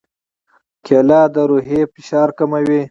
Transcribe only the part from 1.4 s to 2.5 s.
روحي فشار